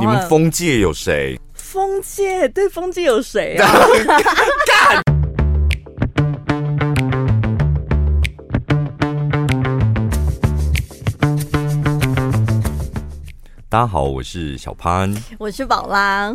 [0.00, 1.38] 你们封界有谁？
[1.52, 3.68] 封界对封界有谁啊？
[13.68, 16.34] 大家好，我是小潘，我是宝拉。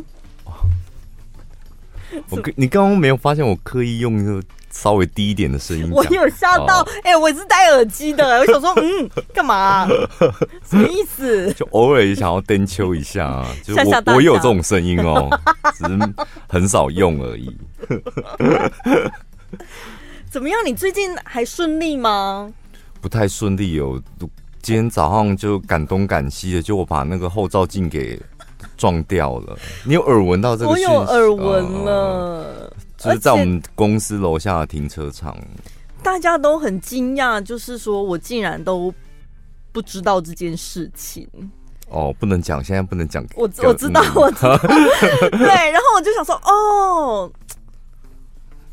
[2.29, 4.39] 我你刚刚没有发现我刻意用一个
[4.79, 5.89] 稍微低一点的声音？
[5.91, 9.87] 我有吓到，哎、哦欸，我是戴耳机的， 我想说，嗯，干嘛、啊？
[10.69, 11.51] 什么意思？
[11.53, 15.27] 就偶尔也想要登秋一下，就我我有这种声音哦，
[15.73, 16.13] 只是
[16.47, 17.57] 很少用而已。
[20.29, 20.59] 怎么样？
[20.63, 22.51] 你最近还顺利吗？
[23.01, 23.99] 不太顺利哦，
[24.61, 28.19] 今天早上就赶东赶西的，就我把那个后照镜给。
[28.75, 30.69] 撞掉了，你有耳闻到这个？
[30.69, 35.37] 我有耳闻了、呃，就是在我们公司楼下的停车场，
[36.01, 38.93] 大家都很惊讶，就是说我竟然都
[39.71, 41.27] 不知道这件事情。
[41.89, 43.25] 哦，不能讲，现在不能讲。
[43.35, 44.57] 我我知道，我知道。
[45.31, 47.31] 对，然后我就想说，哦，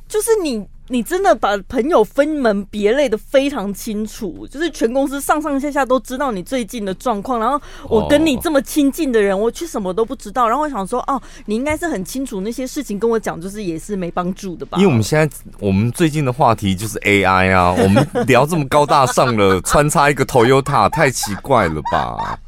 [0.09, 0.67] 就是你。
[0.89, 7.41] 你真的把朋友分门别类的非常清楚，就是全公司上上下下都知道你最近的状况。
[7.41, 10.47] 然后我跟你这么亲近的人，我却什么都不知道。
[10.47, 14.77] 然后我想说，哦，你应该是很清楚那些事情，跟我讲就是也是没帮助的吧？
[14.79, 22.39] 因为我们现在我们最近的话题就是 AI 啊，我们聊这么高大上了，穿插一个 Toyota，太奇怪了吧？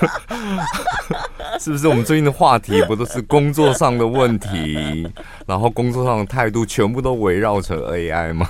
[1.60, 1.86] 是不是？
[1.88, 5.06] 我们最近的话题不都是工作上的问题，
[5.46, 8.48] 然后工作上的态度全部都围绕成 AI 吗？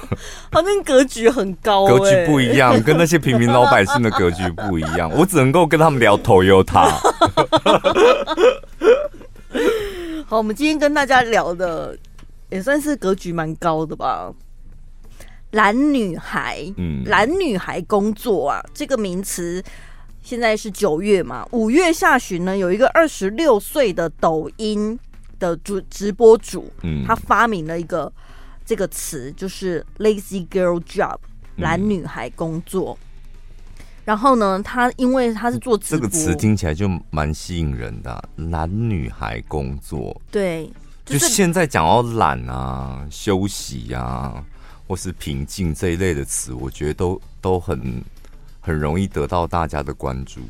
[0.50, 5.10] 好像格局很高，格局不一样，跟那些平民老百姓的格局不一样。
[5.16, 6.90] 我只能够跟他们聊 Toyota。
[10.26, 11.96] 好，我们今天跟大家聊的
[12.50, 14.32] 也算是格局蛮高的吧。
[15.50, 19.62] 懒女孩，嗯，懒女孩工作啊，这个名词。
[20.24, 24.98] 现在是九月嘛，五月下旬呢，有一个二十六岁的抖音
[25.38, 28.10] 的主直播主，嗯，他发明了一个
[28.64, 31.18] 这个词，就是 “lazy girl job”，
[31.56, 32.98] 懒女孩工作。
[33.76, 40.18] 嗯、然后呢，他因为他是做直播，这个词听起来就蛮吸引人的，懒女孩工作。
[40.30, 40.72] 对，
[41.04, 44.42] 就是、就现在讲到懒啊、休息啊，
[44.88, 48.02] 或是平静这一类的词，我觉得都都很。
[48.64, 50.40] 很容易得到大家的关注，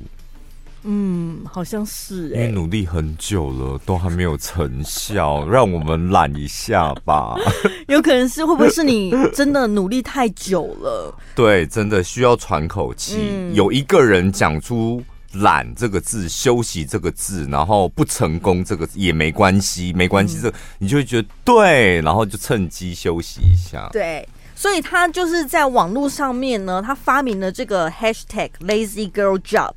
[0.85, 7.35] 嗯，好像是、欸，因为努力很久了，都还没有成效，让我们懒一下吧。
[7.89, 11.13] 有可能是会不会是你真的努力太久了？
[11.35, 13.53] 对，真的需要喘口气、嗯。
[13.53, 15.03] 有一个人讲出
[15.35, 23.89] “懒”这个字，休息这个字，然后不成功这个也没关系，没关系，这个、你就会觉得对，然后就趁机休息一下。
[23.91, 24.25] 对。
[24.55, 29.73] 所以他就是在网络上面呢，他发明了这个 hashtag lazy girl job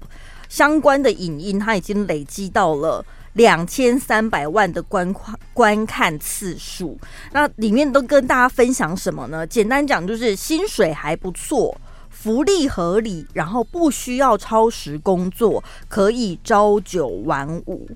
[0.48, 6.98] 相关的影音，他已经累积到了两千三百万的观看观看次数。
[7.32, 9.46] 那里面都跟大家分享什么呢？
[9.46, 11.76] 简单讲就是薪水还不错，
[12.10, 17.88] 福利合理，然后不需要超时工作，可以朝九晚五。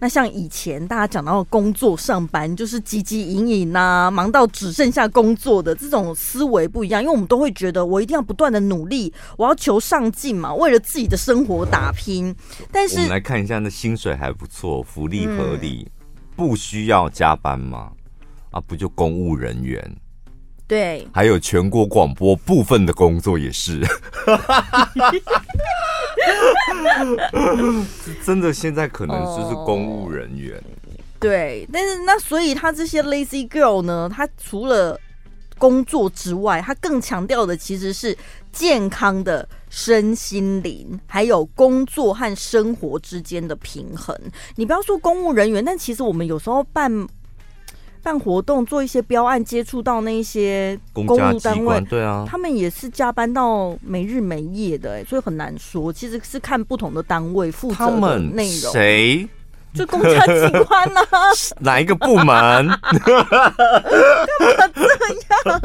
[0.00, 12.34] 那像以前大家讲到工作上班，就是汲汲营营呐，忙到只剩下工作的这种思维不一样，因为我们都会觉得我一定要不断的努力，我要求上进嘛，为了自己的生活打拼。
[12.70, 15.90] 但是我们来看一下，那薪水还不错，福利合理，嗯，
[16.36, 17.90] 不需要加班吗？
[18.50, 19.96] 啊，不就公务人员？
[20.66, 23.82] 对，还有全国广播部分的工作也是。
[28.24, 30.62] 真的，现在可能就是公务人员。
[31.20, 34.98] 对，但是那所以他这些 lazy girl 呢，他除了
[35.58, 38.16] 工作之外，他更强调的其实是
[38.52, 44.16] 健康的身心灵，还有工作和生活之间的平衡。
[44.56, 47.06] 你不要说公务人员，但其实我们有时候办。
[48.08, 55.92] 办活动做一些标案，接触到那些公务单位，对啊，他们也是加班到没日没夜的，哎，所以很难说。
[55.92, 58.72] 其实是看不同的单位负责的内容。
[58.72, 59.28] 谁？
[59.74, 61.00] 就公家机关呢？
[61.60, 62.26] 哪一个部门？
[62.26, 62.78] 干嘛
[64.74, 64.80] 这
[65.50, 65.60] 样？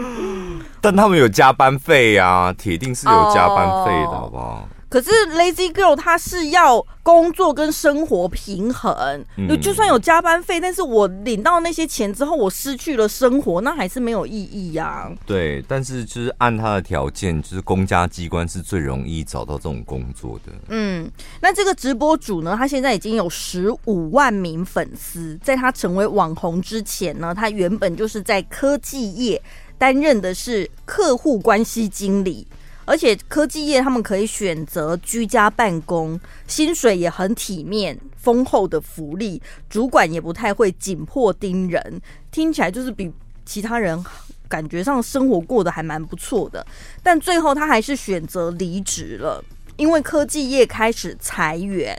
[0.80, 4.66] 但他们有加班费呀、啊，铁定是有加班费的，好不好？
[4.92, 15.12] 可是 lazy girl 她是要工作跟生活平衡，嗯，就算有加班费，但是我领到那些钱之后，我失去了生活，那还是没有意义呀，啊。
[15.24, 20.52] 对，但是就是按他的条件，就是公家机关是最容易找到这种工作的。
[20.68, 21.10] 嗯，
[21.40, 29.42] 那这个直播主呢，他现在已经有十五万名粉丝，在他成为网红之前呢，他原本就是在科技业
[29.78, 32.46] 担任的是客户关系经理。
[32.84, 39.40] 而且科技业他们可以选择居家办公，薪水也很体面，丰厚的福利，
[39.70, 42.00] 主管也不太会紧迫盯人，
[42.30, 43.12] 听起来就是比
[43.44, 44.04] 其他人
[44.48, 46.66] 感觉上生活过得还蛮不错的。
[47.02, 49.42] 但最后他还是选择离职了，
[49.76, 51.96] 因为科技业开始裁员。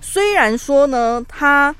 [0.00, 1.74] 虽然说呢，他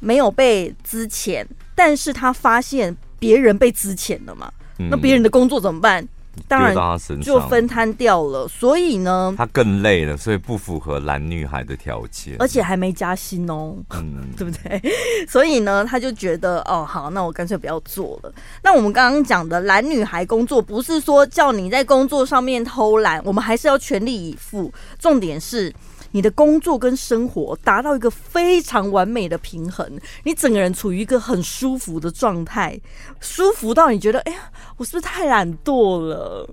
[0.00, 4.52] 没有被资遣，但是他发现别人被资遣了嘛，
[4.90, 6.06] 那别人的工作怎么办？
[6.48, 6.74] 当然
[7.22, 14.80] 就分摊掉了，所以呢，他更累了，所以不符合蓝女孩的条件，而且还没加薪哦，嗯， 对不对？
[15.28, 18.32] 所以呢，他就觉得哦，好，那我干脆不要做了。
[18.62, 24.72] 那我们刚刚讲的蓝女孩工作，不是说叫你在工作上面偷懒，我们还是要全力以赴。
[24.98, 25.72] 重点是。
[26.12, 29.86] 你的工作跟生活达到一个非常完美的平衡，
[30.24, 32.80] 你整个人处于一个很舒服的状态，
[33.20, 36.48] 舒服到你觉得，哎呀，我是不是太懒惰了？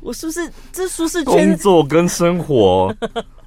[0.00, 1.32] 我是不是这舒适圈？
[1.32, 2.94] 工作跟生活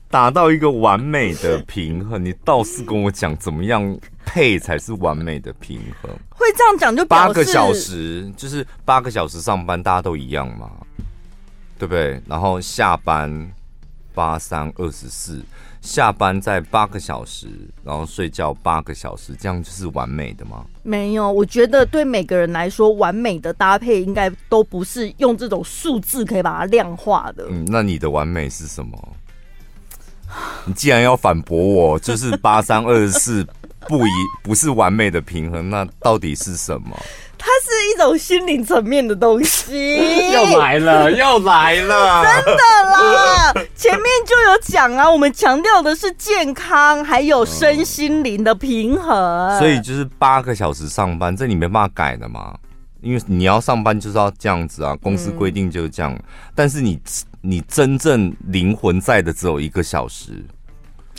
[0.09, 6.11] 达到一个完美的平衡，你倒是跟我讲怎么样配才是完美的平衡？
[6.29, 10.71] 会这样讲就八个小时，就是八个小时上班，大家都一样嘛，
[11.77, 12.19] 对不对？
[12.25, 13.51] 然后下班。
[14.19, 15.41] 八三二十四，
[15.79, 17.47] 下班在八个小时，
[17.85, 20.65] 然后睡觉八个小时，这样就是完美的吗？
[20.83, 27.45] 没有，我觉得对每个人来说，完美的搭配应该都不是用这种数字可以把它量化的。
[27.49, 29.15] 嗯，那你的完美是什么？
[30.65, 33.47] 你既然要反驳我，就是八三二十四
[33.87, 34.11] 不一
[34.43, 36.89] 不是完美的平衡，那到底是什么？
[37.39, 39.95] 它是一种心灵层面的东西，
[40.33, 43.53] 又来了，又来了，真的啦！
[43.73, 49.17] 前面就有讲啊，我们强调的是健康，还有身心灵的平衡。
[49.47, 49.57] 嗯。
[49.57, 52.53] 所以就是八个小时上班，这你没办法改的嘛，
[53.01, 56.13] 因为你要上班就是要这样子啊，公司规定就是这样。
[56.13, 56.23] 嗯。
[56.53, 56.99] 但是你
[57.41, 60.43] 你真正灵魂在的只有一个小时。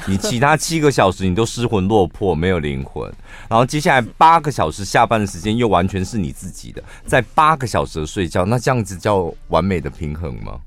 [0.07, 3.11] 你其他七个小时你都失魂落魄，没有灵魂，
[3.49, 10.61] 然后接下来八个小时下班的时间又完全是你自己的，在八个小时睡觉，那这样子叫完美的平衡吗？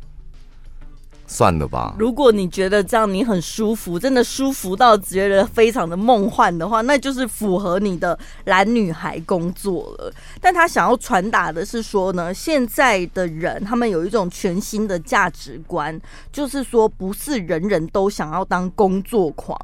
[1.33, 1.95] 算了吧。
[1.97, 10.13] 如果你觉得这样你很舒服，真的舒服到觉得非常的梦幻的话，那就是符合你的蓝女孩工作了。
[10.39, 15.99] 但他想要传达的是说呢，现在的人他们有一种全新的价值观，
[16.31, 19.57] 就是说不是人人都想要当工作狂，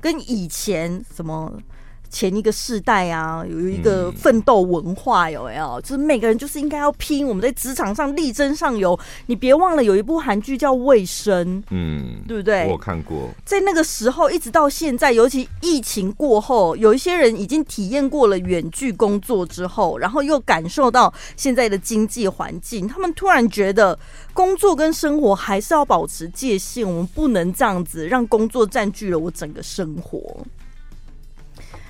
[0.00, 1.52] 跟以前什么。
[2.16, 5.78] 前一个世代啊，有一个奋斗文化，有没有？
[5.82, 8.98] 就是每个人就是应该要拼，我们在职场上力争上游。
[9.26, 12.68] 你别忘了有一部韩剧叫《卫生》，嗯，对不对？
[12.70, 13.28] 我看过。
[13.44, 23.98] 在那个时候，一直到现在，尤其疫情过后，有一些人已经体验过了远距工作之后，然后又感受到现在的经济环境，他们突然觉得
[24.32, 30.18] 工作跟生活还是要保持界限，我们不能这样子让工作占据了我整个生活。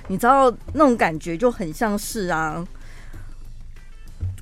[0.07, 2.65] 你知道那种感觉就很像是啊，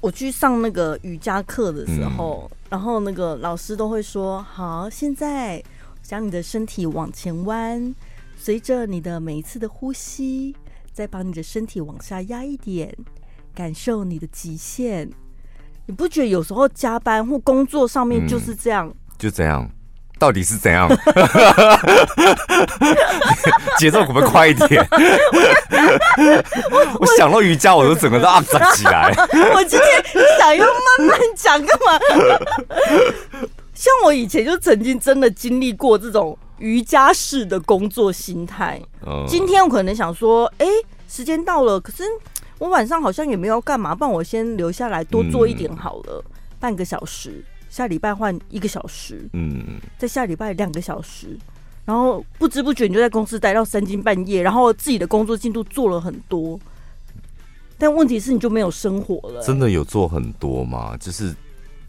[0.02, 5.64] 我去上那个瑜伽课的时候，嗯，然后那个老师都会说：“好，现在
[6.04, 7.94] 将你的身体往前弯，
[8.38, 10.56] 随着你的每一次的呼吸，
[10.94, 12.96] 再把你的身体往下压一点，
[13.54, 15.10] 感受你的极限。”
[15.88, 18.88] 你不觉得有时候加班或工作上面就是这样？
[18.88, 19.70] 嗯，就这样。
[20.18, 20.90] 到底是怎样？
[23.78, 24.88] 节奏可不可以快一点？
[27.00, 29.14] 我想到瑜伽，我都整个都 up 起来。
[29.54, 30.04] 我今天
[30.40, 32.00] 想要慢慢讲干嘛？
[33.74, 38.82] 像我以前就曾经真的经历过这种瑜伽式的工作心态。
[39.28, 40.66] 今天我可能想说，哎，
[41.10, 42.04] 时间到了，可是
[42.58, 46.24] 我晚上好像也没有干嘛，不然我先留下来多做一点好了，
[46.58, 47.44] 半个小时。
[47.76, 51.38] 下礼拜换一个小时，嗯，在下礼拜两个小时，
[51.84, 56.58] 然后不知不觉你就在公司待到三更半夜，然后自己的工作进度做了很多，
[57.78, 59.44] 但问题是你就没有生活了。
[59.44, 60.96] 真的有做很多吗？
[60.96, 61.36] 就是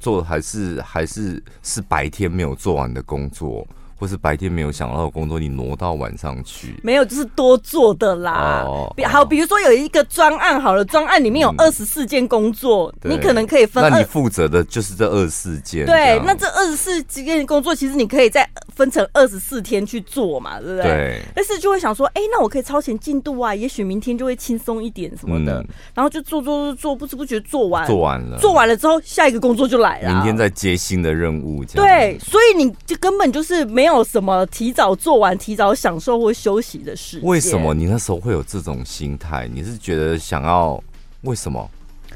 [0.00, 3.64] 做还是还是是白天没有做完的工作？
[3.98, 6.78] 或是白天没有想到的工作，你挪到晚上去？
[6.82, 8.62] 没有，就是多做的啦。
[8.66, 13.82] 哦，好，比如说有一个专案，好了，专案里面有二十四件工作，嗯，你可能可以分。
[13.90, 15.86] 那你负责的就是这二十四件。
[15.86, 20.82] 对，那这二十四件工作，其实你可以再分成二十四天去做嘛，对不对？
[20.82, 21.22] 对。
[21.34, 31.64] 但是就会想说，哎，欸，那我可以超前进度啊，也许明天就会轻松一点什么的，嗯，然后就做做做做，不知不觉做完，做完了，做完了之后，下一个工作就来了，明天再接新的任务。
[31.66, 33.85] 对，所以你就根本就是没。
[33.86, 37.20] 没有什么提早做完、提早享受或休息的事。
[37.22, 39.48] 为什么你那时候会有这种心态？
[39.54, 40.82] 你是觉得想要
[41.22, 41.70] 为什么？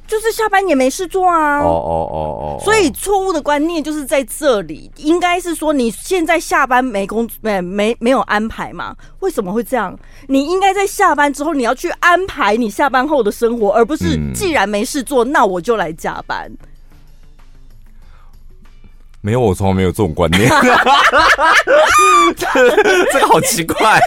[0.08, 1.60] 就是下班也没事做啊。
[1.60, 2.64] 哦哦哦哦。
[2.64, 8.96] 所以错误的观念就是在这里，应该是说你现在下班没工没没没有安排嘛？
[9.20, 9.96] 为什么会这样？
[10.26, 16.50] 你应该在下班之后你要去安排你下班后的生活，而不是既然没事做，那我就来加班。
[19.22, 20.48] 没有，我从来没有这种观念。
[23.12, 24.00] 这个好奇怪。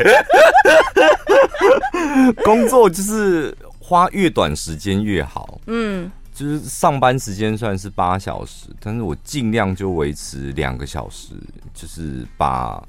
[2.44, 5.60] 工作就是花越短时间越好。
[5.68, 11.34] 嗯，就是上班时间算是八小时，但是我尽量就维持两个小时，
[11.76, 12.84] 就是把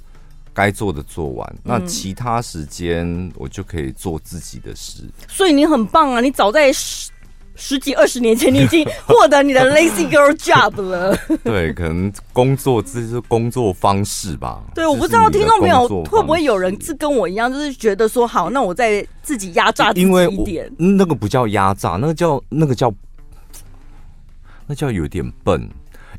[0.54, 1.56] 该做的做完。
[1.62, 5.02] 那其他时间我就可以做自己的事。
[5.28, 6.20] 所以你很棒啊！
[6.20, 6.72] 你早在。
[7.56, 11.16] 十几二十年前，你已经获得你的 lazy girl job 了。
[11.44, 14.62] 对，可能工作这是工作方式吧。
[14.74, 20.70] 对，我不知道听众朋友会不会有人是跟我一样，就是觉得说，好，那我再自己压榨自己一点。
[20.76, 22.92] 那个不叫压榨，那个叫那个叫
[24.66, 25.68] 那叫有点笨。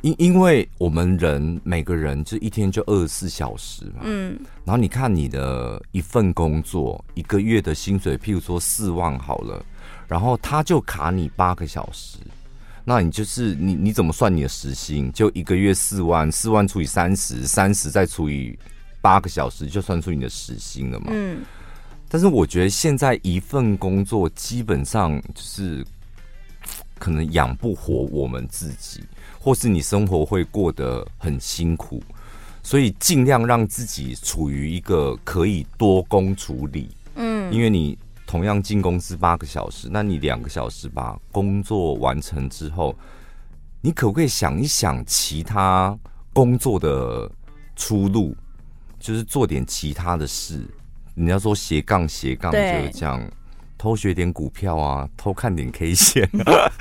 [0.02, 4.02] 因因为我们人每个人就一天就二十四小时嘛。
[4.04, 4.38] 嗯。
[4.64, 9.66] 然后你看你的一份工作，一个月的薪水，譬如说四万好了。
[10.08, 12.20] 然后他就卡你八个小时，
[12.84, 15.12] 那你就是你你怎么算你的时薪？
[15.12, 18.56] 就一个月四万，四万除以三十，三十再除以
[19.02, 21.08] 八个小时，就算出你的时薪了嘛。
[21.10, 21.44] 嗯。
[22.08, 25.84] 但是我觉得现在一份工作基本上就是
[27.00, 29.04] 可能养不活我们自己，
[29.40, 32.04] 或是你生活会过得很辛苦，
[32.62, 36.90] 所以尽量让自己处于一个可以多工处理。
[37.16, 37.98] 嗯，因为你。
[38.26, 42.96] 同样进公司八个小时，那你两个小时把工作完成之后，
[43.82, 45.98] 你可不可以想一想其他
[46.34, 47.30] 工作的
[47.76, 48.36] 出路？
[49.00, 50.66] 就是做点其他的事。
[51.14, 53.22] 你要说斜杠斜杠，就是这样。
[53.78, 56.72] 偷学点股票啊， 偷看点 K 线啊，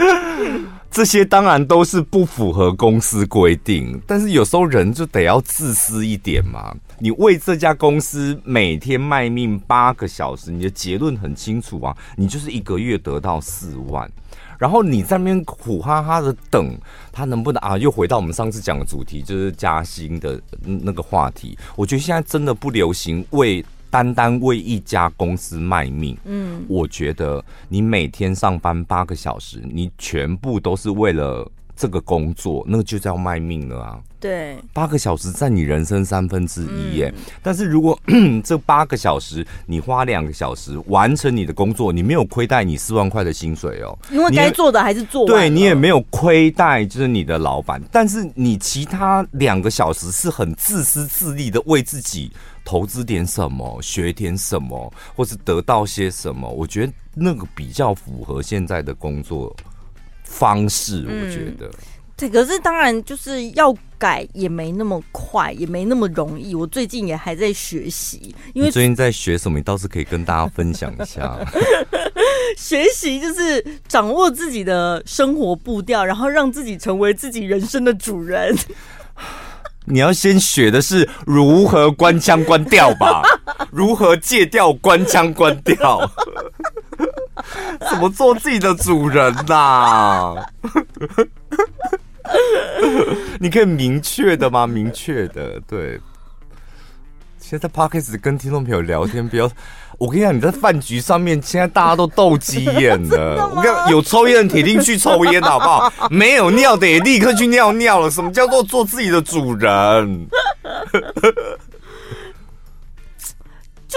[0.90, 4.00] 这些当然都是不符合公司规定。
[4.06, 6.74] 但是有时候人就得要自私一点嘛。
[6.98, 14.10] 你为这家公司每天卖命八个小时，你的结论很清楚啊，你就是一个月得到四万，
[14.58, 16.76] 然后你在那边苦哈哈的等
[17.12, 17.76] 他能不能啊？
[17.76, 21.58] 又回到我们上次讲的主题，就是加薪的那个话题。
[21.76, 23.64] 我觉得现在真的不流行为。
[23.90, 33.98] 单单为一家公司卖命，嗯，我觉得你每天上班八个小时，你全部都是为了这个工作，那个就叫卖命了啊。
[34.20, 37.12] 对，八个小时占你人生三分之一耶。
[37.14, 37.98] 嗯、但是如果
[38.42, 45.26] 这八个小时你花两个小时完成你的工作，你没有亏待你四万块的薪水哦，因为该做的还是做。
[45.26, 52.32] 对，你也没有亏待就是你的老板，但是你其他两个小时是很自私自利的为自己。
[52.66, 56.48] 投资点什么，学点什么，或是得到些什么？
[56.48, 59.54] 我觉得那个比较符合现在的工作
[60.24, 61.04] 方式。
[61.06, 61.70] 我觉得，嗯、
[62.16, 66.54] 对，可是当然就是要改也没那么快，也没那么容易。
[66.54, 71.38] 我最近也还在学习，因为最近在学什么，你倒是可以跟大家分享一下。
[72.56, 78.56] 学习就是掌握自己的生活步调，然后让自己成为自己人生的主人。
[79.86, 83.22] 你要先学的是如何关腔关调吧，
[83.70, 86.10] 如何戒掉关腔关调，
[87.90, 90.34] 怎么做自己的主人呐、啊？
[93.38, 94.66] 你可以明确的吗？
[94.66, 96.00] 明确的，对。
[97.38, 99.50] 现在 Podcast 跟听众朋友聊天，不要。
[99.98, 103.48] 我跟你讲，你在饭局上面，现在大家都斗鸡眼了。
[103.54, 105.92] 我跟你讲，有抽烟的铁定去抽烟，好不好？
[106.10, 108.10] 没有尿的也立刻去尿尿了。
[108.10, 110.26] 什么叫做做自己的主人？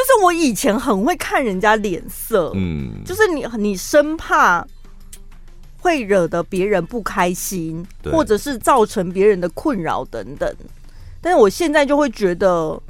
[0.07, 4.65] 就是我以前很会看人家脸色，嗯，就是你，你生怕
[5.81, 10.49] 会惹得别人不开心，或者是造成别人的困扰等等。
[11.19, 12.81] 但是我现在就会觉得。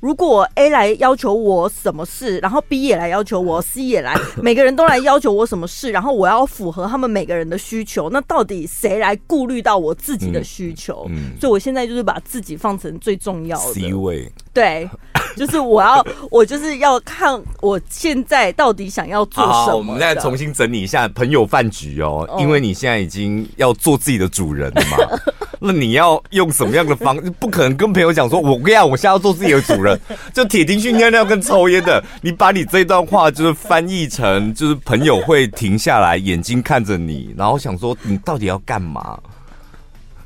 [0.00, 11.06] 如果 A 来要求我什么事，然后 B 也来要求我，C 也来， 每个人都来要求我什么事，然后我要符合他们每个人的需求，那到底谁来顾虑到我自己的需求？
[11.08, 14.86] 嗯嗯、所以我现在就是把自己放成最重要的 C 位，对。
[15.36, 19.52] 就是我要，我就是要看我现在到底想要做什么。
[19.52, 24.98] 好，我们再重新整理一下朋友饭局哦，因为你现在已经要做自己的主人了嘛。
[25.66, 27.30] 那你要用什么样的方式？
[27.32, 29.98] 不可能跟朋友讲说，我跟你讲，我现在要做自己的主人，
[30.34, 32.04] 就铁定去尿尿跟抽烟的。
[32.20, 39.18] 你把你这段话就是翻译成，就是朋友会停下来，眼睛看着你，然后想说你到底要干嘛？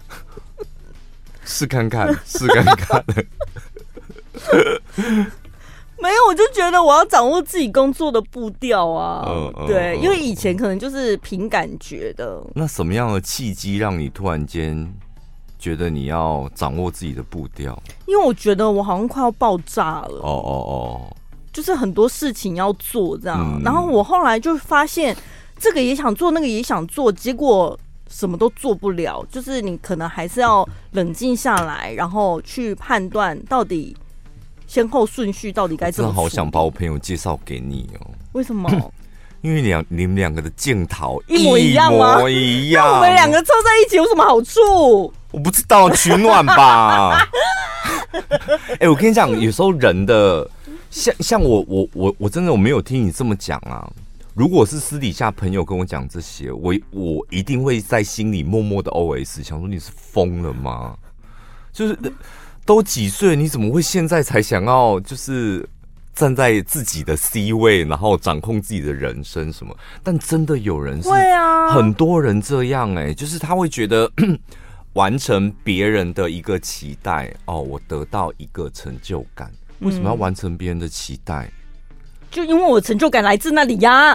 [1.45, 3.05] 试看看，试看看。
[6.01, 9.25] 没有，我就觉得我要掌握自己工作的步调啊。
[9.29, 12.41] 嗯，对，因为以前可能就是凭感觉的。
[12.55, 14.89] 那什么样的契机让你突然间
[15.59, 17.77] 觉得你要掌握自己的步调？
[18.07, 20.21] 因为我觉得我好像快要爆炸了。
[20.23, 21.17] 哦哦哦，
[21.53, 23.59] 就是很多事情要做这样。
[23.59, 25.17] 嗯，然后我后来就发现，
[25.59, 27.77] 这个也想做，那个也想做，结果
[28.09, 29.27] 什么都做不了。
[29.33, 33.97] 就是你可能还是要冷静下来，然后去判断到底。
[34.69, 36.13] 先后顺序到底该怎么？
[36.13, 38.07] 好想把我朋友介绍给你哦。
[38.33, 38.71] 为什么？
[39.41, 42.17] 因为两你们两个的镜头一模一样吗？
[42.17, 42.87] 一模一样。
[42.95, 45.13] 我们两个凑在一起有什么好处？
[45.31, 47.19] 我不知道，取暖吧。
[48.73, 50.49] 哎、欸，我跟你讲，有时候人的
[50.91, 53.89] 像像我我我我真的我没有听你这么讲啊。
[54.35, 60.97] 如果是私底下朋友跟我讲这些，我我一定会在心里默默的 OS，想说你是疯了吗？
[61.73, 61.97] 就是。
[62.69, 65.67] 都几岁，你怎么会现在才想要就是
[66.15, 69.75] 站在自己的 C 位，然后掌控自己的人生什么？
[70.03, 74.13] 但真的有人是，会啊，很多人这样哎、欸，就是他会觉得
[74.93, 79.51] 完成别人的一个期待哦，我得到一个成就感。
[79.79, 81.51] 为什么要完成别人的期待？
[82.31, 84.15] 就因为我成就感来自那里呀。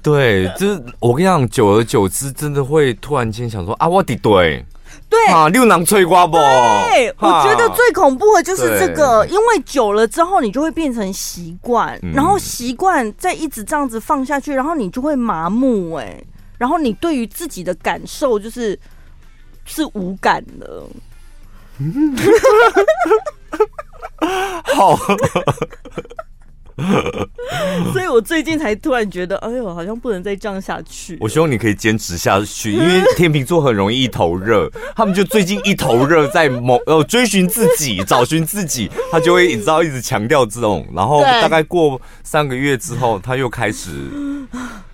[0.00, 4.64] 对，就是我跟你讲，久而久之，真的会突然间想说啊，我的对。
[5.08, 6.36] 对啊，六郎脆瓜不？
[6.36, 16.22] 对，我觉得最恐怖的就是这个，因为久了之后，你就会变成习惯，然后习惯再一直这样子放下去，然后你就会麻木，哎，
[16.58, 18.78] 然后你对于自己的感受就是
[19.64, 20.82] 是无感的。
[24.74, 24.98] 好。
[27.92, 31.16] 所以我最近才突然觉得，哎呦，好像不能再这样下去。
[31.20, 43.90] 我希望你可以坚持下去，因为天秤座很容易一头热， 他们就最近一头热，在某呃追寻自己， 找寻自己，他就会你知道一直强调这种，然后大概过三个月之后，他又开始。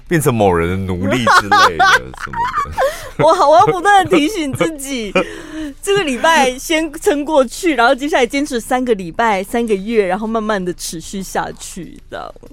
[0.09, 2.37] 变成某人的奴隶之类的什么
[2.67, 2.71] 的，
[3.19, 5.13] 我我要不断的提醒自己，
[5.83, 12.49] 这个礼拜先撑过去，然后接下来坚持三个礼拜、三个月，然后慢慢的持续下去，知道吗？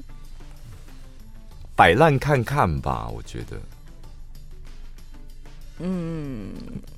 [1.76, 3.58] 摆烂看看吧，我觉得。
[5.82, 6.50] 嗯，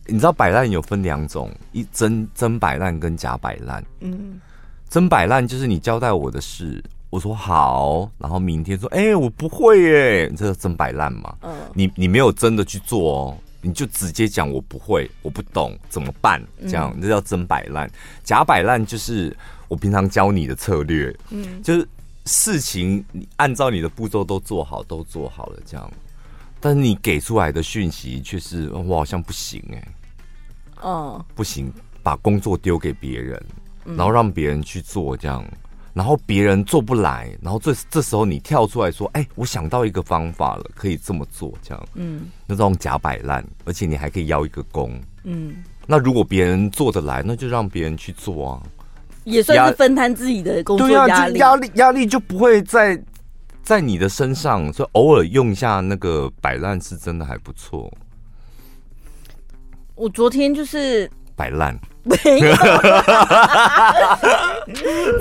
[0.08, 3.86] 你知道摆烂有分两种，一真真摆烂跟假摆烂。
[4.00, 4.41] 嗯，
[4.89, 6.84] 真摆烂就是你交代我的事。
[7.12, 11.36] 我说好，然后明天说，哎、欸，我不会耶，你这个真摆烂嘛？
[11.41, 16.41] 嗯，你你没有真的去做哦，你就直接讲我不会，我不懂怎么办？
[16.63, 17.89] 这样，这叫真摆烂。
[18.24, 19.36] 假摆烂就是
[19.67, 21.88] 我平常教你的策略，嗯，就是
[22.26, 25.91] 事情你按照你的步骤都做好，都做好了这样，
[26.60, 29.88] 但是你给出来的讯息却是我好像不行哎，
[30.82, 31.71] 哦，不行，
[32.02, 33.43] 把工作丢给别人，
[33.86, 35.45] 然后让别人去做这样。
[35.93, 45.56] 然后别人做不来，然后这这时候你跳出来说：“哎，我想到一个方法了，可以这么做。”这样，嗯，那这种假摆烂，而且你还可以邀一个功，嗯。
[45.86, 48.63] 那如果别人做得来，那就让别人去做啊，
[49.25, 52.97] 也算是分摊自己的工作压力，压力压力就不会在
[53.62, 57.91] 在你的身上，所以偶尔用一下那个摆烂是真的还不错。
[59.95, 61.10] 我昨天就是。
[61.41, 62.21] 摆烂没有，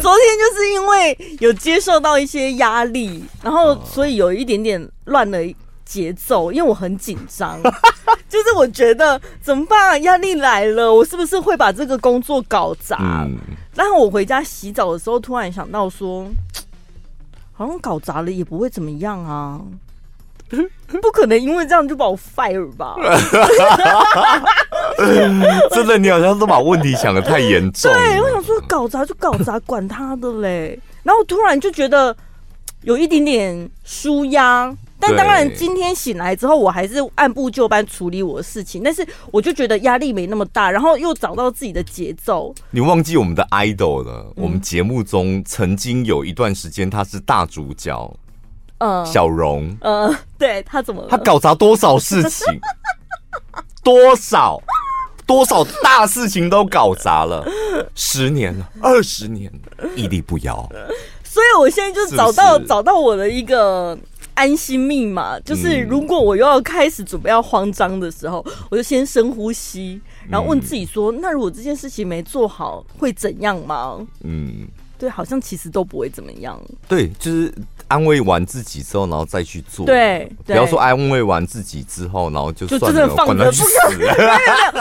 [0.01, 5.39] 昨天就是因为有接受到一些压力，然后所以有一点点乱了
[5.83, 7.59] 节奏，因为我很紧张，
[8.29, 10.03] 就是我觉得怎么办？
[10.03, 12.99] 压力来了，我是不是会把这个工作搞砸？
[13.01, 13.35] 嗯，
[13.75, 16.27] 然后我回家洗澡的时候，突然想到说，
[17.57, 19.59] 好像搞砸了也不会怎么样啊。
[21.01, 22.97] 不可能因为这样就把我 fire 吧？
[25.73, 27.93] 真的，你好像都把问题想的太严重。
[27.93, 30.79] 对，我想说搞砸就搞砸，管他的嘞。
[31.03, 32.15] 然后突然就觉得
[32.83, 38.83] 有一点点舒压，但当然今天醒来之后，我还是按部就班处理我的事情。
[38.83, 42.55] 但是我就觉得压力没那么大，然后又找到自己的节奏。
[42.71, 44.33] 你忘记我们的 idol 了？
[44.37, 48.17] 我们节目中曾经有一段时间他是大主角。
[48.83, 51.09] 嗯，小荣，嗯，对他怎么了？
[51.11, 52.47] 他搞砸多少事情？
[53.85, 54.59] 多少
[55.31, 57.47] 多少大事情都搞砸了，
[57.95, 60.69] 十年了，二十年了，屹立不摇。
[61.23, 63.97] 所以我现在就找到找到我的一个
[64.35, 74.05] 安心密码，就是如果我又要开始准备要慌张的时候，我就先深呼吸，然后问自己说：那如果这件事情没做好，会怎样吗？
[74.25, 74.67] 嗯。
[75.01, 76.61] 对，好像其实都不会怎么样。
[76.87, 77.53] 对，就是。
[77.91, 79.85] 安慰完自己之后，然后再去做。
[79.85, 83.65] 对，不要说安慰完自己之后，然后就算了，就真的放着不死。
[83.99, 84.33] 没有没有，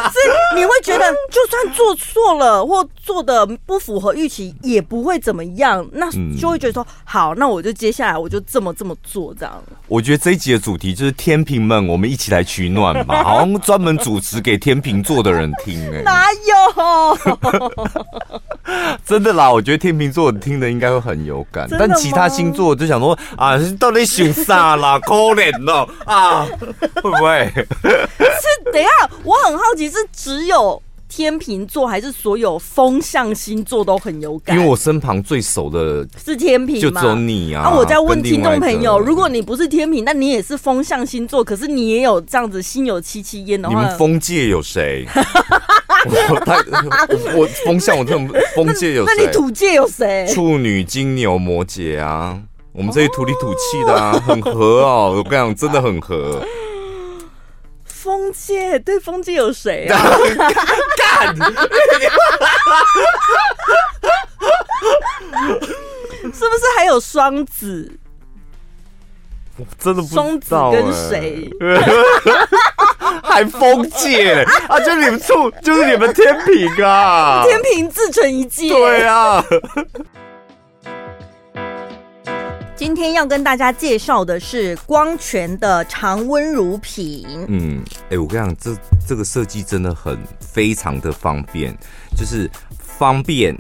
[0.04, 0.20] 是
[0.56, 5.84] 你会觉得，就算做错了或做的不符合预期，也不会怎么样。
[5.92, 9.60] 那就会觉得说，好，那我就接下来我就这么这么做这样。
[9.88, 16.04] 我觉得这一集的主题就是天平们，我们一起来取暖吧，好像专门主持给天秤座的人听哎、欸。
[16.04, 17.18] 哪有？
[19.04, 23.00] 真的啦，我觉得天秤座听的应该会很有感，但其他星座就想。
[23.00, 25.00] 说啊，到底想啥啦？
[25.08, 26.46] 可怜哦啊，
[26.96, 27.50] 会不会？
[27.56, 28.90] 是等一下，
[29.24, 34.54] 我很好奇，是只有天秤座，还是所有风象星座都很有感？
[34.58, 37.62] 因为我身旁最熟的是天秤，就只有你啊。
[37.64, 45.08] 那、啊、我在问听众朋友，如果你不是天秤，那你也是风象星座，可是你也有这样子心有戚戚焉的话，你们风界有谁？
[46.06, 46.56] 我太
[47.36, 49.14] 我风象，我这种风界有谁？
[49.16, 50.28] 那你土界有谁？
[50.34, 52.40] 处女、金牛、摩羯啊。
[52.72, 55.14] 我们这些土里土气的啊，很合哦！
[55.18, 56.42] 我跟你讲，真的很合。
[57.84, 60.00] 风界对风界有谁啊？
[60.98, 61.36] 干！
[66.22, 67.99] 是不是还有双子？
[69.60, 71.50] 我真的不知道跟谁？
[73.24, 74.80] 还风界啊？
[74.80, 77.44] 就是你们处，就是你们天平啊！
[77.48, 78.70] 天平自成一界。
[78.70, 79.44] 对啊。
[82.76, 87.26] 今天要跟大家介绍的是光泉的常温乳品。
[87.50, 88.72] 嗯，哎、欸，我跟你讲，这
[89.06, 91.76] 这个设计真的很非常的方便，
[92.16, 93.54] 就是方便、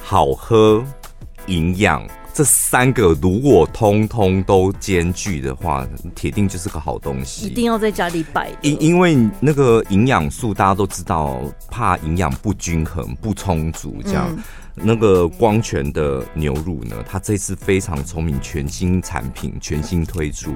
[0.00, 0.84] 好喝、
[1.46, 7.46] 营养这三个，如果通通都兼具的话，铁定就是个好东西。
[7.46, 8.52] 一定要在家里摆。
[8.60, 14.28] 因因为那个营养素大家都知道，怕营养不均衡、不充足这样。
[14.36, 14.42] 嗯
[14.76, 20.54] 那个光泉的牛乳呢，它这次非常聪明，全新产品全新推出，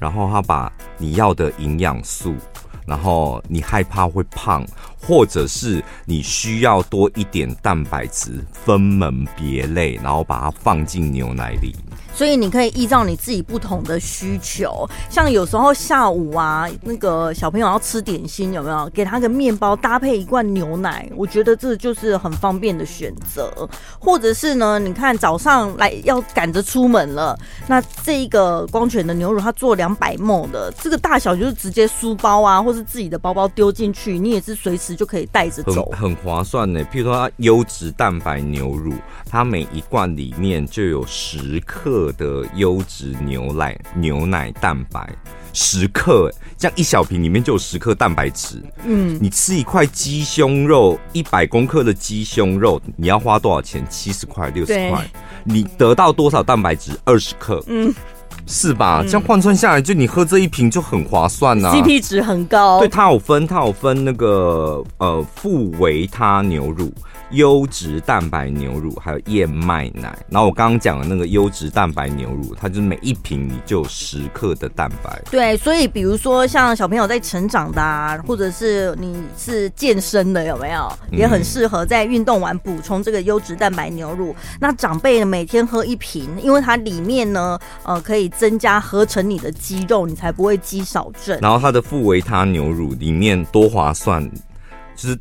[0.00, 2.34] 然后它把你要的营养素，
[2.84, 4.66] 然后你害怕会胖，
[5.00, 11.74] 或者是你需要多一点蛋白质，分门别类，然后把它放进牛奶里。
[12.20, 21.10] 所以你可以依照你自己不同的需求，像有时候下午啊，那个小朋友要吃点心，有没有给他个面包搭配一罐牛奶？
[21.16, 23.66] 我觉得这就是很方便的选择。
[23.98, 27.34] 或者是呢，你看早上来要赶着出门了，
[27.66, 36.84] 那这一个光泉的牛乳它做两百 ml 的，这个大小就是直接书包啊，或是自己的包包丢进去，你也是随时就可以带着走，很，很划算呢。
[36.92, 38.92] 譬如说它优质蛋白牛乳，
[39.24, 42.09] 它每一罐里面就有十克。
[42.12, 45.08] 的优质牛奶牛奶蛋白
[45.52, 48.62] 十克，这样一小瓶里面就有十克蛋白质。
[48.84, 53.84] 嗯，你吃一块鸡胸肉，一百公克的鸡胸肉，你要花多少钱？
[53.88, 55.04] 七十块、六十块，
[55.44, 56.92] 你得到多少蛋白质？
[57.04, 57.62] 二十克。
[57.66, 57.92] 嗯，
[58.46, 59.02] 是吧？
[59.02, 62.78] 这样换算下来，就你喝这一瓶就很划算呐、啊、CP 值很高。
[62.78, 66.92] 对，它有分，它有分那个呃富维他牛乳。
[67.30, 70.16] 优质蛋白牛乳，还有燕麦奶。
[70.28, 75.20] 然后我刚刚讲的那个优质蛋白牛乳，它就是每一瓶你就有十克的蛋白。
[75.30, 84.32] 对，所以比如说像小朋友在成长的啊，或者是你是健身的，有没有也很适合在运动完补充这个优质蛋白牛乳。
[84.32, 91.38] 嗯、那长辈呢，每天喝一瓶，因为它里面呢，呃，可以增加合成你的肌肉，你才不会肌少症。
[91.40, 94.28] 然后它的富维他牛乳里面多划算，
[94.96, 95.18] 就是。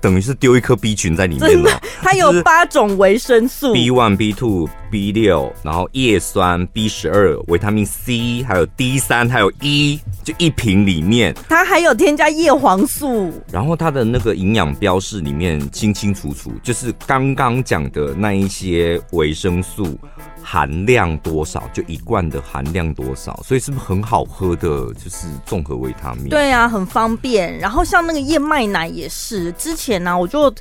[0.00, 11.34] 等于是丢一颗 B 群在里面了， 它有八种维生素：B one、B two、B 六，然后叶酸、B 十二、维他命 C，还有 D 三，还有 E，就一瓶里面。
[11.48, 19.98] 它还有添加叶黄素，然后它的那个营养标示里面清清楚楚，就是刚刚讲的那一些维生素。
[20.42, 21.68] 含量多少？
[21.72, 23.40] 就一罐的含量多少？
[23.44, 24.92] 所以是不是很好喝的？
[24.94, 26.28] 就是综合维他命。
[26.28, 27.58] 对啊，很方便。
[27.58, 30.52] 然后像那个燕麦奶也是，之前呢、我就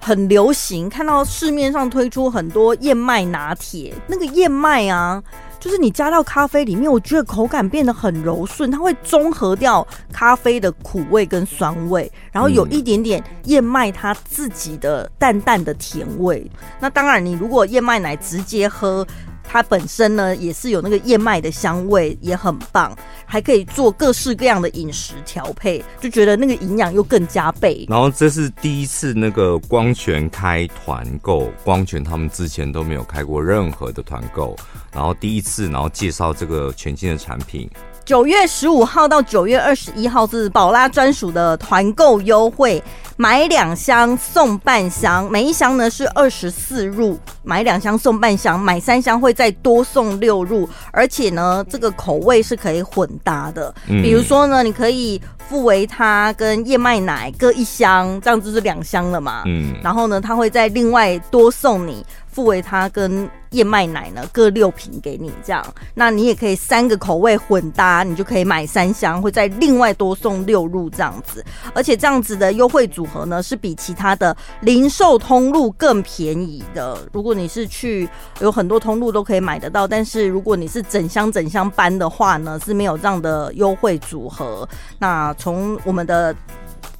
[0.00, 5.22] 很流行，看到市面上推出很多燕麦拿铁，那个燕麦啊。
[5.60, 16.50] 就是你加到咖啡里面，我觉得口感变得很柔顺，它会中和掉咖啡的苦味跟酸味，然后有一点点燕麦它自己的淡淡的甜味。
[16.80, 19.06] 那当然，你如果燕麦奶直接喝。
[19.52, 27.84] 它本身呢也是有那个燕麦的香味，也很棒，还可以做各式各样的饮食调配，就觉得那个营养又更加倍。
[27.88, 34.56] 然后这是第一次那个光泉开团购，光泉他们之前都没有开过任何的团购，
[34.92, 37.68] 然后第一次，然后介绍这个全新的产品。
[38.10, 42.82] 九月十五号到九月二十一号是宝拉专属的团购优惠，
[43.16, 62.04] 买两箱送半箱，每一箱呢是二十四入，买两箱送半箱，买三箱会再多送六入，而且呢这个口味是可以混搭的，比如说呢你可以富维它跟燕麦奶各一箱，这样就是两箱了嘛，嗯，然后呢他会再另外多送你。
[62.40, 71.44] 富维他跟燕麦奶呢各六瓶给你，这样，那你也可以三个口味混搭，你就可以买三箱，会再另外多送六入这样子。
[71.74, 76.96] 而且这样子的优惠组合呢，是比其他的零售通路更便宜的。
[77.12, 78.08] 如果你是去
[78.40, 84.66] 有很多通路都可以买得到，但是如果你是整箱整箱搬的话呢，是没有这样的优惠组合。
[84.98, 86.34] 那从我们的。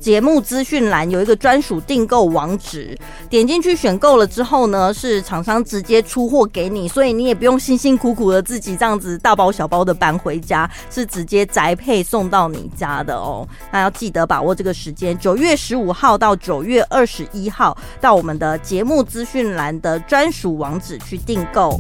[0.00, 2.96] 节目资讯栏有一个专属订购网址，
[3.28, 13.46] 点进去选购了之后呢，是厂商直接出货给你，所以你也不用辛辛苦苦的自己这样子大包小包的搬回家，是直接宅配送到你家的哦。
[13.70, 21.78] 那要记得把握这个时间，九月十五号到九月二十一号，到我们的节目资讯栏的专属网址去订购。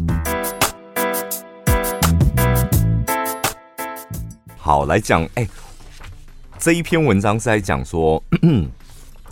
[4.58, 5.48] 好，来讲，哎、
[6.60, 8.22] 这一篇文章是在讲说，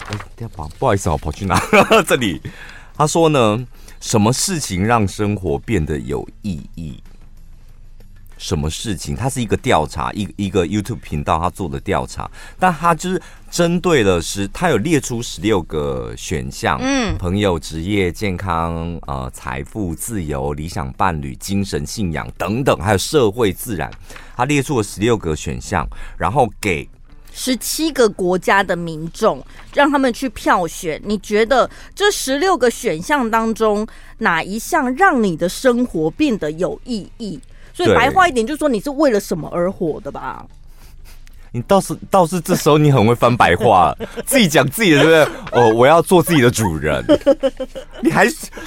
[0.09, 1.61] 哎，不好意思，我跑去哪？
[2.09, 2.41] 这里
[2.97, 3.67] 他说呢，
[4.01, 7.03] 什么事情让生活变得有意义？
[8.38, 9.14] 什么事情？
[9.14, 23.91] 它是一个调查，一一个 YouTube 频道他做的调查，但他就是针对了是，他有列出十六个选项，嗯，朋友、职业、健康、呃，财富、自由、理想伴侣、精神信仰等等，还有社会、自然，
[24.35, 25.87] 他列出了十六个选项，
[26.17, 26.88] 然后给。
[27.40, 29.40] 十七个国家的民众，
[29.72, 31.01] 让他们去票选。
[31.05, 33.87] 你觉得这十六个选项当中，
[34.18, 37.38] 哪一项让你的生活变得有意义？
[37.72, 40.44] 所以白话一点，就是说你是为了什么而活的吧？
[41.53, 43.96] 你倒是倒是这时候你很会翻白话，
[44.27, 45.62] 自己讲自己的，对不对？
[45.62, 47.05] 哦，我要做自己的主人。
[48.03, 48.27] 你还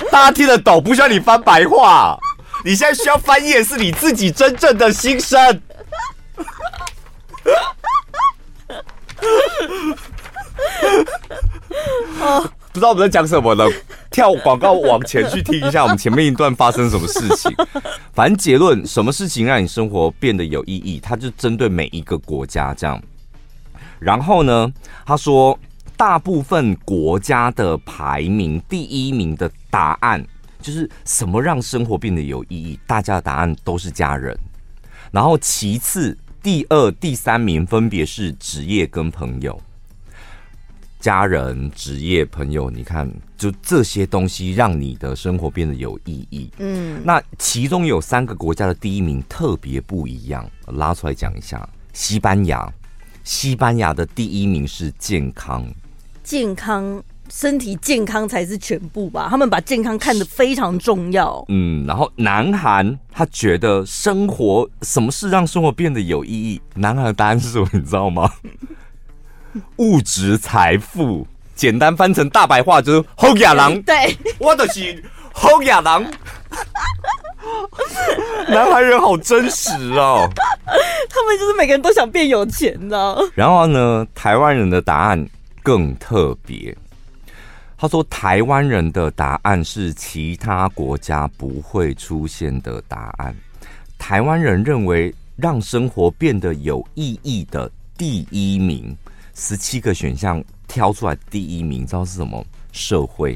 [0.10, 2.18] 大家听得懂，不需要你翻白话。
[2.64, 5.62] 你现在需要翻译的是你自己真正的心声。
[12.74, 13.66] 不知道我们在讲什么呢？
[14.10, 17.54] 跳广告往前去听一下，我们前面一段发生什么事情。
[18.14, 21.00] 反正结论，什么事情让你生活变得有意义？
[21.00, 23.02] 他就针对每一个国家这样。
[24.00, 24.72] 然后呢，
[25.06, 25.58] 他说，
[25.98, 30.26] 大部分国家的排名第一名的答案
[30.62, 32.80] 就是什么让生活变得有意义？
[32.88, 34.38] 大家的答案都是家人。
[35.12, 36.18] 然后其次。
[36.44, 39.62] 第二、第三名分别是职业跟朋友、
[41.00, 42.68] 家人、职业、朋友。
[42.68, 46.50] 你看，就这些东西让你的生活变得有意义。
[46.58, 51.70] 嗯，那其中有三个国家的第一名特别不一样，拉出来讲一下。
[51.94, 52.74] 西班牙，
[53.24, 55.64] 西班牙的第一名是健康，
[56.24, 57.04] 健康。
[57.32, 59.28] 身体健康才是全部吧？
[59.30, 61.44] 他们把健康看得非常重要。
[61.48, 66.62] 嗯，然后南韩他觉得生活什么事让生活变得有意义？
[66.76, 67.68] 南韩的答案是什么？
[67.72, 68.30] 你知道吗？
[69.78, 73.82] 物质财富，简单翻成大白话就是“好亚郎”。
[73.84, 76.06] 对，我的是好亚郎。
[78.50, 80.28] 南韩人好真实哦，
[81.10, 83.18] 他们就是每个人都想变有钱的。
[83.36, 85.28] 然后呢，台湾人的答案
[85.64, 86.76] 更特别。
[87.82, 93.36] 他说：“台湾人的答案是其他国家不会出现的答案。
[93.98, 97.68] 台湾人认为让生活变得有意义的
[97.98, 98.96] 第一名，
[99.34, 102.46] 十七个选项挑出来第一名，知道是什么？
[102.72, 103.36] 社会。”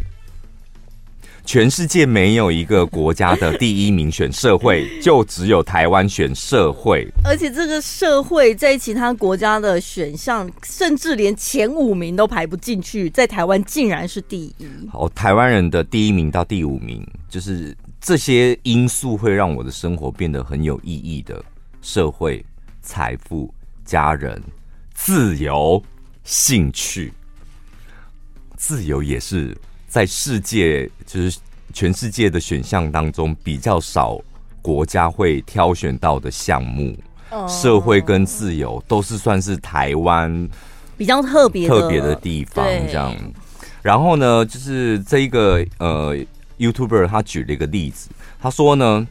[1.46, 7.08] 全世界没有一个国家的第一名选社会， 就只有台湾选社会。
[7.24, 14.56] 而且这个社会在其他国家的选项，甚至连前五名都排不进去，在台湾竟然是第一。
[14.92, 21.44] 好，台湾人的第一名到第五名，就是这些因素会让我的生活变得很有意义的：
[21.82, 22.44] 社会、
[22.82, 23.54] 财富、
[23.86, 24.42] 家人、
[24.96, 25.82] 自由、
[26.24, 27.14] 兴趣。
[28.58, 29.56] 自由也是。
[29.96, 31.40] 在世界，就是
[31.72, 34.20] 全世界的选项当中，比较少
[34.62, 36.94] 国家会挑选到的项目。
[37.30, 37.50] Oh.
[37.50, 40.50] 社会跟自由都是算是台湾
[40.98, 43.16] 比较特别特别的地方，这样。
[43.82, 46.14] 然后呢，就是这一个呃
[46.58, 48.10] ，YouTuber 他举了一个例子，
[48.42, 49.08] 他说呢。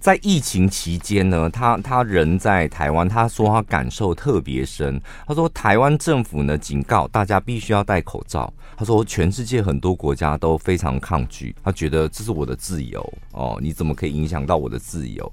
[0.00, 5.00] 在疫情期间呢，他他人在台湾，他说他感受特别深。
[5.26, 8.52] 他说台湾政府呢警告大家必须要戴口罩。
[8.76, 15.30] 他说全世界很多国家都非常抗拒，他觉得这是我的自由哦，你怎么可以影响到我的自由？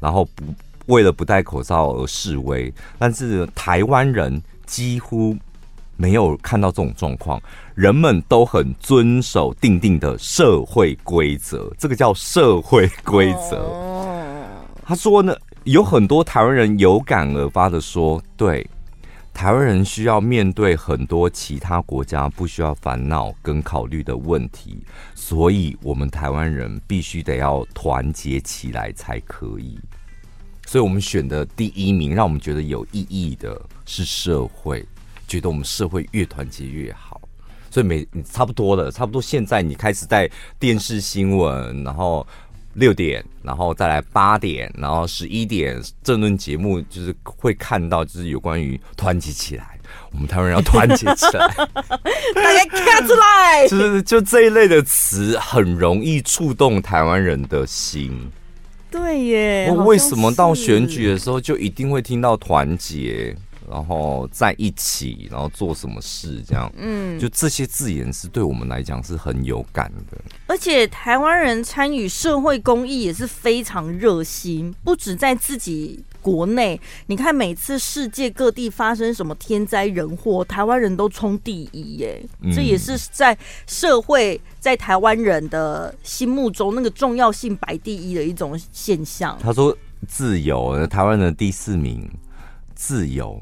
[0.00, 0.44] 然后不
[0.86, 5.36] 为了不戴口罩而示威，但是台湾人几乎
[5.96, 7.40] 没有看到这种状况，
[7.76, 13.89] 人们都很遵守定定的社会规则，这个叫社会规则。
[14.90, 18.68] 他说呢，有很多台湾人有感而发的说，对。
[19.32, 24.82] 台湾人需要面对很多其他国家不需要烦恼跟考虑的问题，
[25.14, 29.78] 所以我们台湾人必须得要团结起来才可以。
[30.66, 34.84] 所以我们选的第一名，让我们觉得有意义的是社会，
[35.28, 37.20] 觉得我们社会越团结越好。
[37.70, 42.26] 所以每差不多了，差不多现在你开始在电视新闻，然后。
[42.74, 49.78] 六点，然后再来八点，然后十一点，政论节目就是会看到，就是有关于团结起来，
[50.12, 51.46] 我们台湾人要团结起来，
[52.34, 58.30] 大家看出来， 就是就这一类的词很容易触动台湾人的心。
[58.90, 63.36] 对耶，我为什么到选举的时候就一定会听到团结？
[63.70, 70.18] 然后在一起，然后做什么事，这样，嗯，就这些字眼是对我们来讲是很有感的。
[70.48, 82.20] 而且台湾人参与社会公益也是非常热心，不止在自己国内，你看每次世界各地发生什么天灾人祸，台湾人都冲第一耶。
[82.40, 89.38] 嗯，这也是在社会在台湾人的心目中那个重要性摆第一的一种现象。
[89.40, 89.76] 他说
[90.08, 92.10] ：“自由，台湾的第四名，
[92.74, 93.40] 自由。”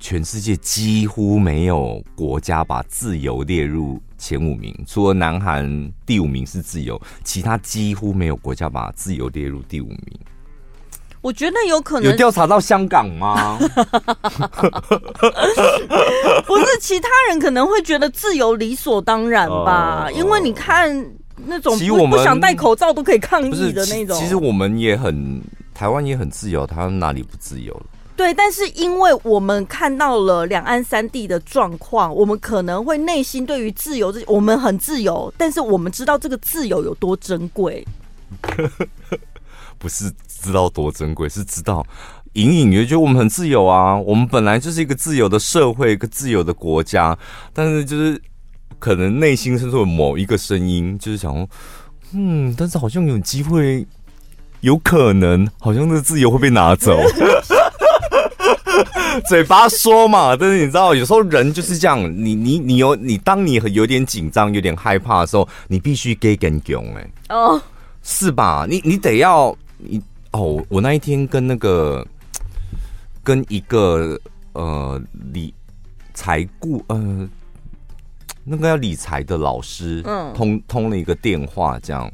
[0.00, 9.98] 全世界几乎没有国家把自由列入前五名，除了南韩第五名是自由，其他几乎没有国家把自由列入第五名。
[11.20, 13.58] 我觉得有可能有调查到香港吗？
[16.46, 20.88] 不是，其他人可能会觉得自由理所当然吧，呃、因为你看
[21.44, 24.16] 那种不不想戴口罩都可以抗议的那种。
[24.16, 25.42] 其实我们也很
[25.74, 27.86] 台湾也很自由，台湾哪里不自由了？
[28.18, 37.86] 对，但是因为我们看到了两岸三地的状况，我们可能会内心对于自由这，我们很自由，但是我们知道这个自由有多珍贵。
[39.78, 41.86] 不是知道多珍贵，是知道
[42.32, 43.96] 隐隐约觉得我们很自由啊。
[43.96, 47.16] 我们本来就是一个自由的社会，一个自由的国家，
[47.52, 48.20] 但是就是
[48.80, 51.48] 可能内心深处的某一个声音，就是想说，
[52.14, 53.86] 嗯，但是好像有机会，
[54.62, 56.98] 有可能，好像这个自由会被拿走。
[59.26, 62.00] 嘴巴说嘛，但是你知道，有时候人就是这样。
[62.02, 67.60] 你你你有你，当你有点紧张、有点害怕的时候，你必须给更勇哎哦，
[68.02, 68.66] 是吧？
[68.68, 70.00] 你你得要你
[70.32, 70.62] 哦。
[70.68, 72.06] 我那一天跟那个
[73.22, 74.18] 跟一个
[74.52, 75.00] 呃
[75.32, 75.52] 理
[76.14, 77.28] 财顾呃
[78.44, 82.10] 那个要理财的老师嗯通通了一个电话这样，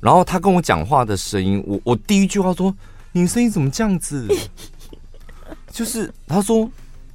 [0.00, 2.74] 然后他跟我讲话的声音，我我第一句话说
[3.12, 4.26] ：“你声音怎么这样子？”
[5.78, 6.68] 就是他说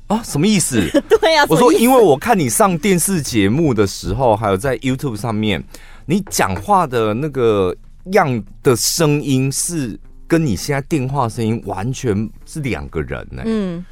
[0.08, 0.80] 啊，什么意思？
[1.20, 5.62] 对呀，我说因为我看你上电视节目的时候，还有在 YouTube 上面，
[6.06, 7.76] 你讲话的那个
[8.14, 13.44] 样的声音是跟你现在电话声音完全是两个人呢。
[13.46, 13.84] 嗯，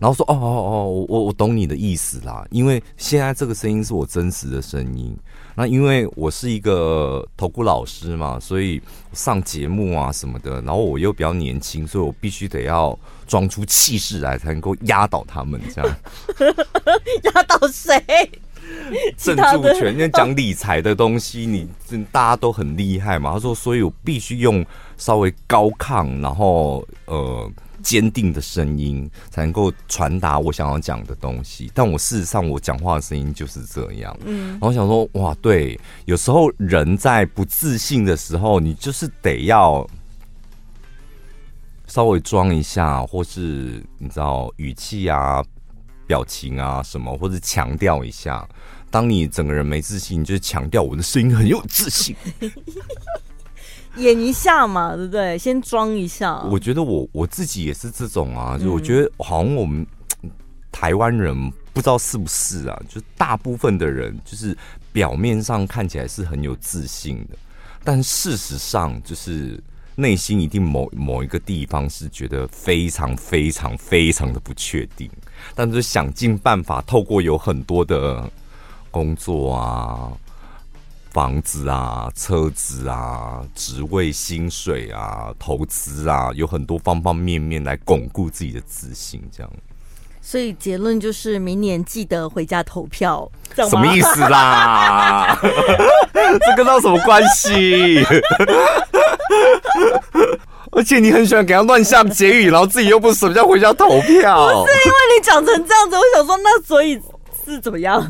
[0.00, 5.14] 然后说哦哦哦，我我懂你的意思啦，因为现在这个声音是我真实的声音。
[5.54, 8.80] 那因为我是一个投顾老师嘛，所以
[9.12, 15.60] 上节目啊什么的，然后我又比较年轻，所以我必须得要装出气势来，才能够压倒他们。
[15.74, 15.96] 这样
[17.34, 18.02] 压倒谁？
[19.18, 21.68] 镇住全，因为讲理财的东西，你
[22.10, 23.34] 大家都很厉害嘛。
[23.34, 24.64] 他说，所以我必须用
[24.96, 27.50] 稍微高亢，然后呃。
[27.82, 34.16] 坚定的声音才能够传达我想要讲的东西，但我事实上我讲话的声音就是这样。
[34.24, 39.86] 嗯，然后我想说，哇，对，有时候人在不自信的时候，你就是得要
[41.86, 45.42] 稍微装一下，或是你知道语气啊、
[46.06, 48.48] 表情啊什么，或者强调一下。
[48.90, 52.16] 当你整个人没自信，你就强调我的声音很有自信。
[53.96, 55.36] 演一下嘛，对不对？
[55.36, 56.40] 先装一下。
[56.50, 59.86] 我觉得我我自己也是这种啊，就我觉得好像我们
[60.70, 61.34] 台湾人
[61.72, 64.56] 不知道是不是啊，就大部分的人就是
[64.92, 67.36] 表面上看起来是很有自信的，
[67.82, 69.60] 但事实上就是
[69.96, 75.10] 内心一定某某一个地方是觉得非常非常非常的不确定，
[75.54, 78.30] 但是想尽办法透过有很多的
[78.90, 80.12] 工作啊。
[81.12, 89.52] 房子啊，车子啊，职位、薪水啊，投资啊，有很多方方面面来巩固自己的自信，这样。
[90.22, 95.36] 所以结论就是，明年记得回家投票，什么意思啦？
[95.42, 98.04] 这跟到什么关系？
[100.72, 104.62] 而且你很喜欢给他乱下结语，然后自己又不舍得回家投票。
[104.62, 107.00] 不是因为你讲成这样子，我想说，那所以
[107.44, 108.00] 是怎么样？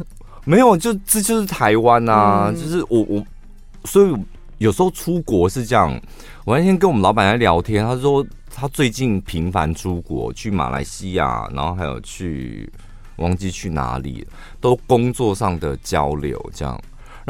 [0.51, 3.24] 没有，就这就是台湾啊，嗯、就是我我，
[3.84, 4.12] 所以
[4.59, 5.96] 有时候出国是这样。
[6.44, 12.68] 我那天跟我们老板在聊天，他说他最近频繁出国，去马来西亚，然后还有去
[13.18, 14.26] 忘记去哪里，
[14.61, 16.76] 都工作上的交流这样。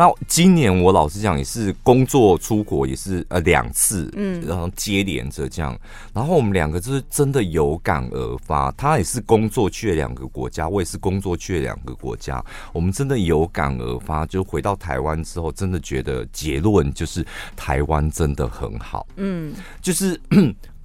[0.00, 5.78] 然后今年我老实讲也是工作出国也是呃两次，嗯，然后接连着这样，
[6.14, 8.72] 然后我们两个就是真的有感而发。
[8.78, 12.42] 他也是工作去了两个国家，我也是工作去了两个国家，
[12.72, 14.24] 我们真的有感而发。
[14.24, 17.22] 就回到台湾之后，真的觉得结论就是
[17.54, 20.18] 台湾真的很好，嗯，就是。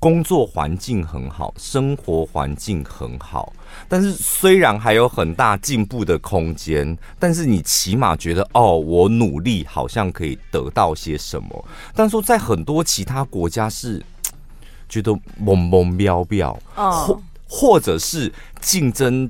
[0.05, 3.51] 工作环境很好，生活环境很好，
[3.89, 11.65] 但是虽然还有很大进步的空间，但是你起码觉得哦，我努力好像可以得到些什么。
[11.95, 13.99] 但说在很多其他国家是
[14.87, 15.11] 觉得
[15.43, 18.31] 懵懵飙飙，或或者是
[18.61, 19.27] 竞争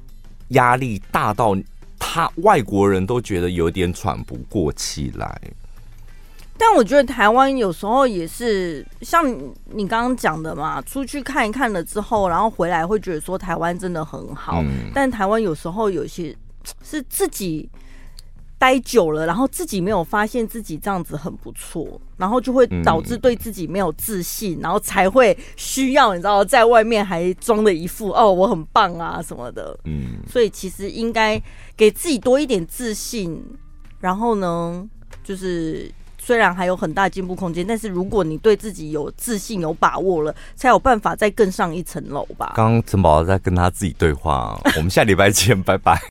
[0.49, 1.55] 压力大到
[1.97, 5.41] 他外国人都觉得有点喘不过气来。
[6.58, 9.30] 但我觉得台湾有时候也是像
[9.66, 14.62] 你刚刚讲的嘛，出去看一看了之后，然后回来会觉得说台湾真的很好。
[14.62, 16.34] 嗯、但台湾有时候有些
[16.82, 17.70] 是自己
[18.58, 29.78] 待久了，然后自己没有发现自己这样子很不错，然后就会导致对自己没有自信，然后才会需要你知道在外面还装的一副哦我很棒啊什么的。
[29.84, 31.39] 嗯，所以其实应该
[31.76, 33.43] 给自己多一点自信，
[33.99, 34.88] 然后呢，
[35.22, 35.91] 就是。
[36.26, 42.53] 虽然还有很大进步空间，但是如果你对自己有自信、有把握了，才有办法再更上一层楼吧。
[42.55, 45.95] 刚刚陈宝在跟他自己对话，我们下礼拜见，拜拜。